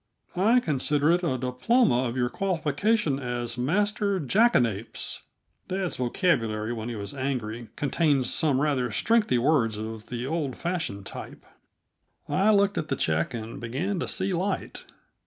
[0.35, 5.19] I consider it a diploma of your qualification as Master Jackanapes."
[5.67, 11.05] (Dad's vocabulary, when he is angry, contains some rather strengthy words of the old fashioned
[11.05, 11.45] type.)
[12.27, 14.85] I looked at the check and began to see light.